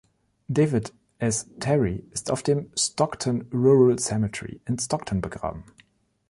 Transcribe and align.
David 0.51 0.89
S. 1.19 1.45
Terry 1.59 2.03
ist 2.09 2.31
auf 2.31 2.41
dem 2.41 2.71
Stockton 2.75 3.45
Rural 3.53 3.99
Cemetery 3.99 4.59
in 4.65 4.79
Stockton 4.79 5.21
begraben. 5.21 5.63